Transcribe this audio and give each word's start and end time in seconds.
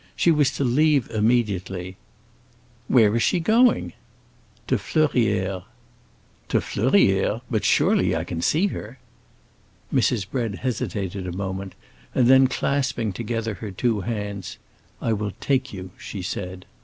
"She 0.15 0.31
was 0.31 0.49
to 0.53 0.63
leave 0.63 1.11
immediately." 1.11 1.95
"Where 2.87 3.15
is 3.15 3.21
she 3.21 3.39
going?" 3.39 3.93
"To 4.65 4.77
Fleurières." 4.79 5.65
"To 6.49 6.57
Fleurières? 6.59 7.41
But 7.51 7.63
surely 7.63 8.15
I 8.15 8.23
can 8.23 8.41
see 8.41 8.65
her?" 8.69 8.97
Mrs. 9.93 10.27
Bread 10.27 10.55
hesitated 10.55 11.27
a 11.27 11.31
moment, 11.31 11.75
and 12.15 12.25
then 12.25 12.47
clasping 12.47 13.13
together 13.13 13.53
her 13.53 13.69
two 13.69 13.99
hands, 14.01 14.57
"I 14.99 15.13
will 15.13 15.33
take 15.39 15.71
you!" 15.71 15.91
she 15.99 16.23
said. 16.23 16.65